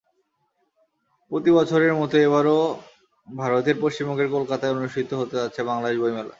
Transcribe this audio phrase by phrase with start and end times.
[1.31, 2.57] প্রতি বছরের মতো এবারও
[3.27, 6.29] ভারতের পশ্চিমবঙ্গের কলকাতায় অনুষ্ঠিত হতে যাচ্ছে বাংলাদেশ বইমেলা।